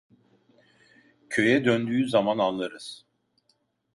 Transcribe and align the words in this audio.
Köye 1.29 1.65
döndüğü 1.65 2.09
zaman 2.09 2.37
anlarız… 2.37 3.05